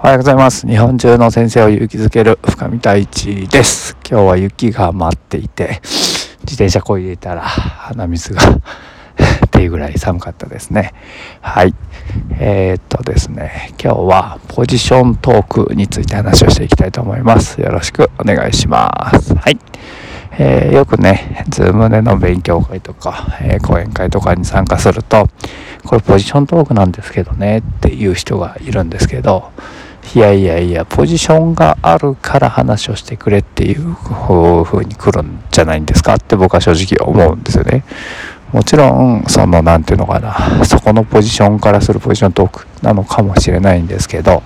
[0.00, 0.64] おはようございます。
[0.64, 3.96] 日本中の先生を勇気づける深見太一です。
[4.08, 8.60] 今日は雪が舞っていて、自転車こいでいたら鼻水が っ
[9.50, 10.92] ていうぐらい寒かったですね。
[11.40, 11.74] はい。
[12.38, 17.60] えー、っとですね、今日はポジショントークについて話をしていきたいと思います。
[17.60, 19.34] よろしくお願いします。
[19.34, 19.58] はい。
[20.38, 25.28] えー、よくね、ズームでの勉強会とか、えー、講演会とかに参加すると、
[25.84, 29.50] これポジショントークなんですけどねっていう人がいるんですけど、
[30.14, 36.14] いやいやいや、ポジションがあるから話をしてくれっていう風に来るんじゃないんですか？
[36.14, 37.84] って僕は正直思うんですよね。
[38.52, 44.42] もちろん、その、なんていうのかな、そこのポジションからするポジショントークなのかもしれないんですけど、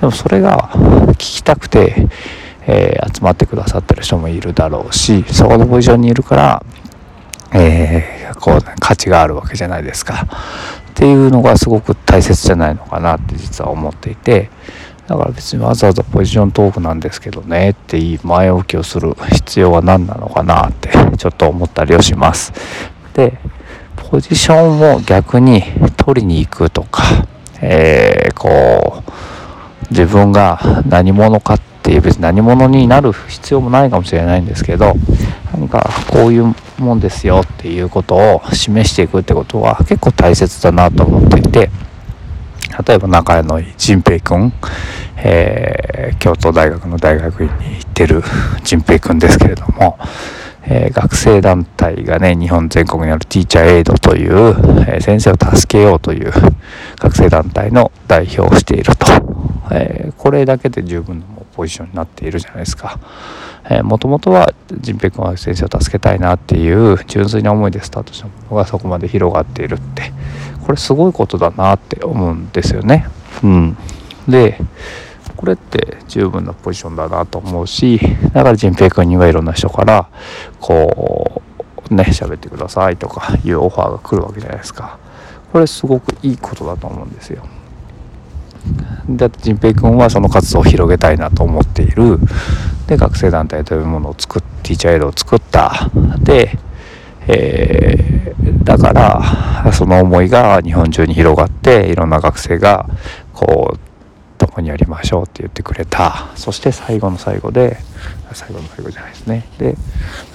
[0.00, 2.08] でもそれが聞きたくて、
[2.66, 6.64] えー、集まってくださってる人もいるだろうし、そこのポジションにいるから、
[7.52, 10.26] えー、こう、価値があるわけじゃないですか。
[10.90, 14.48] っていうのがすごく大切じゃないのかなって実は思っていて、
[15.06, 22.52] だから別にわざわざポジショントークなんですけどねっていい前置きをする必要は何なのかなって ちょっと思ったりをします。
[23.12, 23.38] で、
[23.96, 25.62] ポジションを逆に
[25.96, 27.02] 取りに行くとか、
[27.60, 29.12] えー、こう、
[29.90, 34.94] 自分が何者かっていう別に何者になる必要もないかもしれないんですけど、
[35.52, 41.70] 何かこういうもんですよっていうことを示していくってことは結構大切だなと思っていて、
[42.86, 44.52] 例えば仲のいい仁平君、
[45.16, 48.22] えー、京都大学の大学院に行ってる
[48.64, 49.98] 仁平君ですけれども、
[50.66, 54.32] えー、学生団体がね、日本全国にあるティーチャーエイドという、
[54.88, 56.32] えー、先生を助けようという
[56.96, 59.06] 学生団体の代表をしていると。
[59.70, 62.98] えこれだけで十分のポジションになっているじゃないですか。
[63.70, 70.03] えもともとは仁平君は先生を助けたいなっていう純粋な思いでスタートしたものがそこまで広がっているって
[70.64, 73.06] これすごいことだなって思うんですよね。
[73.42, 73.76] うん、
[74.28, 74.58] で
[75.36, 77.98] これって十分なポジションだなと思うし
[78.32, 80.08] だから仁平君にはいろんな人から
[80.60, 81.42] こ
[81.90, 84.98] うね喋ってくださいとかいうオファーが来るわけじゃないですか。
[85.52, 87.44] これすごくいいことだと思うんですよ。
[89.10, 92.18] だって仁平君はその活動を広げたいなと思っている
[92.86, 96.58] で学生団体というものを作っティーチャーエイドを作ったで、
[97.28, 99.13] えー、だから
[99.84, 102.88] その思いが日本中に広がっていろんな学生が
[103.34, 103.78] こう
[104.38, 106.30] 共にやりましょうって言ってくれた。
[106.36, 107.76] そして最後の最後で
[108.32, 109.46] 最後の最後じゃないですね。
[109.58, 109.76] で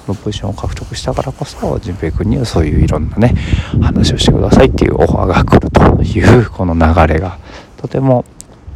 [0.05, 3.33] そのポジションを獲得したからこそ仁平君にはそういういろんなね
[3.81, 7.39] 話をしてくださいっていうオファーが来るというこの流れが
[7.77, 8.25] とても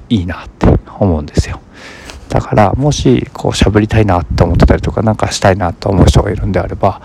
[0.10, 0.66] いいなって
[0.98, 1.60] 思うんですよ。
[2.30, 7.00] だからもしこう喋りたいなって思ってたりとか何かしたいなと思う人がいるんであれば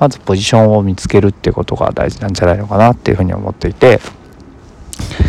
[0.00, 4.00] まずポジションを見つけるっていうことが大事なんじゃないのかなっていうふうに思っていて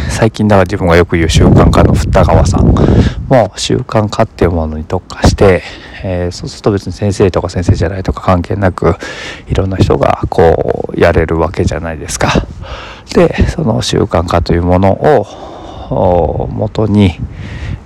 [0.10, 5.62] 最近だから自分がよく言う習慣化の二川さんも習慣化っていうものに特化して、
[6.04, 8.96] えー、そうすると別に先生とか先生じゃないとか関係なく
[9.48, 12.32] いろんな人がこうやれるわけじゃないですか。
[13.14, 14.92] でその習慣化というもの
[15.92, 17.20] を元に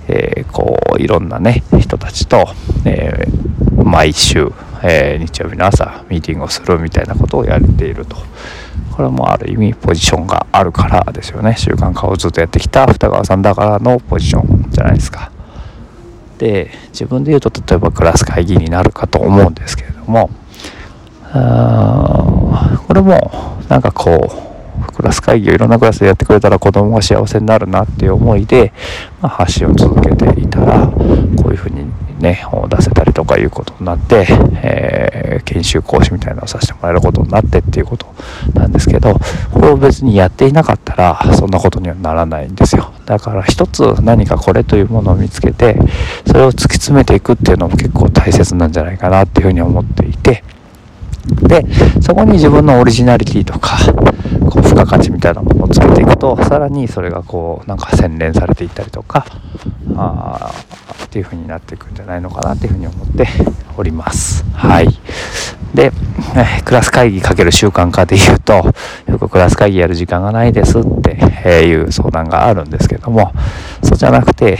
[0.08, 2.46] えー、こういろんなね人たちと、
[2.84, 4.52] えー、毎週、
[4.82, 8.16] えー、日曜日の朝ミーティングをするみたいなことをやっていると。
[8.96, 11.54] これもある意味ポジションがあるからですよね。
[11.58, 15.30] 習慣化をずっとやってきた二川さんだからのポジションじゃないですか。
[16.38, 20.30] で自分で言うと例えばクラス会議になるかと思うんですけれども
[21.32, 24.45] これもなんかこう
[24.96, 28.72] クラス会議をいろんなクラスでやってくれたら子供が幸せになるなっていう思いで、
[29.20, 34.26] まあ、発信を続けていたらこういうふうにね本を出せたりとかいうことになって、
[34.62, 38.06] えー、研修講師みたいなのをさせてもらえることになってっていうこと
[38.54, 39.14] なんですけど
[39.52, 42.92] これを別にやっていなかったらそんなことにはならないんですよ。
[43.04, 45.78] だから一つ何かこれというものを見つけて
[46.26, 50.42] それを突き詰めていくっていうのも結構大切なんじゃないかなっていうふうに思っていて
[51.48, 51.64] で
[52.00, 53.78] そこに自分のオリジナリティとか
[54.48, 59.26] こう付加価値みたいなものをつけていくとさらにそれがこうなんか洗練されていったりとか
[59.96, 60.52] あ
[61.04, 63.26] っていう風になっていくんじゃないのかなっていう風に思って
[63.76, 64.44] おります。
[64.52, 64.88] はい。
[65.74, 65.92] で
[66.64, 68.72] クラス会議かける習慣化で言うと
[69.06, 71.10] よくクラス会議やる時間がないですって
[71.66, 73.32] いう相談があるんですけども
[73.82, 74.56] そうじゃなくて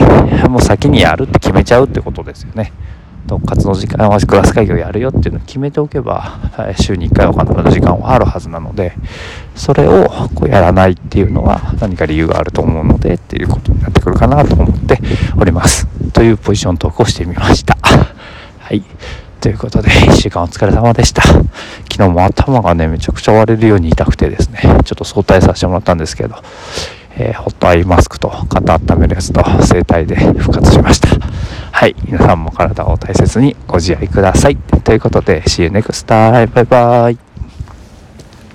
[0.47, 2.71] もう先にやるって決めちゃうってことですよね。
[3.27, 6.39] と活動時間はクラス会議をやるよっていうのを決めておけば
[6.79, 8.93] 週に1回は必ず時間はあるはずなので
[9.55, 14.99] それをこうやらないっていうのは何か理由があると思うのでっていうことになってくるかなと思って
[15.39, 15.87] おります。
[16.13, 17.77] というポジショントークをしてみました。
[17.83, 18.83] はい。
[19.41, 21.21] ということで1週間お疲れ様でした。
[21.21, 21.45] 昨
[21.97, 26.35] 日も頭がねめちゃくちゃ割れるように痛くてですねちょっと早退させてもらったんですけど
[27.19, 31.09] えー、ホットアイマスクと肩温めるやつと整体で復活しました。
[31.79, 31.95] はい。
[32.05, 34.57] 皆さんも体を大切にご自愛ください。
[34.83, 36.51] ということで See you next time.
[36.51, 37.26] バイバイ